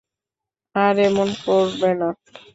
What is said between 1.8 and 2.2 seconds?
না।